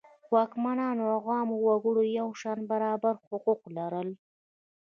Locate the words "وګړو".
1.67-2.03